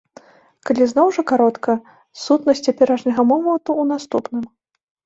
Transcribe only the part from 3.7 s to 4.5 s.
ў наступным.